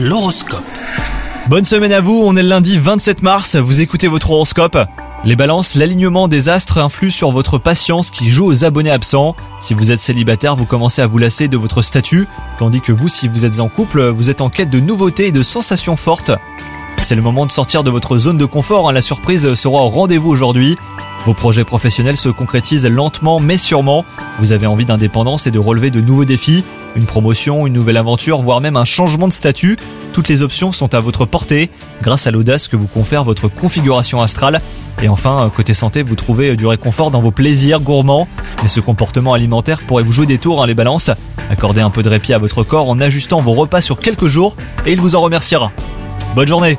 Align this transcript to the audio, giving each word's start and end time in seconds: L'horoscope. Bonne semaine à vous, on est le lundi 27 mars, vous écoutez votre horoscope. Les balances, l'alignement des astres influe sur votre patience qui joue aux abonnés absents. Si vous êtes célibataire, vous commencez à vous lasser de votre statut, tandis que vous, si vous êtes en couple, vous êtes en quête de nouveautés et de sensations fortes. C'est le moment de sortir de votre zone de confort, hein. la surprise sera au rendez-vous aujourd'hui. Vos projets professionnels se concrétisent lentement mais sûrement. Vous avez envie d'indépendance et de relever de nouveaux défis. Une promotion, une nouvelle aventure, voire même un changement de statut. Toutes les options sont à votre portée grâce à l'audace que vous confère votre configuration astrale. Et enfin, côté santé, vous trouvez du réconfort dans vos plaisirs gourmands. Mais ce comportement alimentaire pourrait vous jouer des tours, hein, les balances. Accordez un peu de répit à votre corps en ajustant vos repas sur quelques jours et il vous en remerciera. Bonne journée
L'horoscope. 0.00 0.62
Bonne 1.48 1.64
semaine 1.64 1.90
à 1.90 2.00
vous, 2.00 2.22
on 2.24 2.36
est 2.36 2.42
le 2.44 2.48
lundi 2.48 2.78
27 2.78 3.20
mars, 3.22 3.56
vous 3.56 3.80
écoutez 3.80 4.06
votre 4.06 4.30
horoscope. 4.30 4.78
Les 5.24 5.34
balances, 5.34 5.74
l'alignement 5.74 6.28
des 6.28 6.48
astres 6.48 6.78
influe 6.78 7.10
sur 7.10 7.32
votre 7.32 7.58
patience 7.58 8.12
qui 8.12 8.28
joue 8.28 8.46
aux 8.46 8.64
abonnés 8.64 8.92
absents. 8.92 9.34
Si 9.58 9.74
vous 9.74 9.90
êtes 9.90 10.00
célibataire, 10.00 10.54
vous 10.54 10.66
commencez 10.66 11.02
à 11.02 11.08
vous 11.08 11.18
lasser 11.18 11.48
de 11.48 11.56
votre 11.56 11.82
statut, 11.82 12.28
tandis 12.58 12.80
que 12.80 12.92
vous, 12.92 13.08
si 13.08 13.26
vous 13.26 13.44
êtes 13.44 13.58
en 13.58 13.68
couple, 13.68 14.06
vous 14.10 14.30
êtes 14.30 14.40
en 14.40 14.50
quête 14.50 14.70
de 14.70 14.78
nouveautés 14.78 15.26
et 15.26 15.32
de 15.32 15.42
sensations 15.42 15.96
fortes. 15.96 16.30
C'est 17.02 17.16
le 17.16 17.22
moment 17.22 17.44
de 17.44 17.50
sortir 17.50 17.82
de 17.82 17.90
votre 17.90 18.18
zone 18.18 18.38
de 18.38 18.44
confort, 18.44 18.88
hein. 18.88 18.92
la 18.92 19.02
surprise 19.02 19.52
sera 19.54 19.82
au 19.82 19.88
rendez-vous 19.88 20.30
aujourd'hui. 20.30 20.78
Vos 21.26 21.34
projets 21.34 21.64
professionnels 21.64 22.16
se 22.16 22.28
concrétisent 22.28 22.88
lentement 22.88 23.40
mais 23.40 23.58
sûrement. 23.58 24.04
Vous 24.38 24.52
avez 24.52 24.66
envie 24.66 24.86
d'indépendance 24.86 25.46
et 25.46 25.50
de 25.50 25.58
relever 25.58 25.90
de 25.90 26.00
nouveaux 26.00 26.24
défis. 26.24 26.64
Une 26.96 27.06
promotion, 27.06 27.66
une 27.66 27.74
nouvelle 27.74 27.96
aventure, 27.96 28.40
voire 28.40 28.60
même 28.60 28.76
un 28.76 28.84
changement 28.84 29.28
de 29.28 29.32
statut. 29.32 29.76
Toutes 30.12 30.28
les 30.28 30.42
options 30.42 30.72
sont 30.72 30.94
à 30.94 31.00
votre 31.00 31.26
portée 31.26 31.70
grâce 32.02 32.26
à 32.26 32.30
l'audace 32.30 32.66
que 32.66 32.76
vous 32.76 32.86
confère 32.86 33.24
votre 33.24 33.48
configuration 33.48 34.20
astrale. 34.22 34.60
Et 35.02 35.08
enfin, 35.08 35.50
côté 35.54 35.74
santé, 35.74 36.02
vous 36.02 36.16
trouvez 36.16 36.56
du 36.56 36.66
réconfort 36.66 37.10
dans 37.10 37.20
vos 37.20 37.30
plaisirs 37.30 37.80
gourmands. 37.80 38.26
Mais 38.62 38.68
ce 38.68 38.80
comportement 38.80 39.34
alimentaire 39.34 39.80
pourrait 39.80 40.02
vous 40.02 40.12
jouer 40.12 40.26
des 40.26 40.38
tours, 40.38 40.62
hein, 40.62 40.66
les 40.66 40.74
balances. 40.74 41.10
Accordez 41.50 41.80
un 41.80 41.90
peu 41.90 42.02
de 42.02 42.08
répit 42.08 42.32
à 42.32 42.38
votre 42.38 42.62
corps 42.62 42.88
en 42.88 43.00
ajustant 43.00 43.40
vos 43.40 43.52
repas 43.52 43.80
sur 43.80 43.98
quelques 43.98 44.26
jours 44.26 44.56
et 44.86 44.92
il 44.92 45.00
vous 45.00 45.14
en 45.14 45.20
remerciera. 45.20 45.72
Bonne 46.34 46.48
journée 46.48 46.78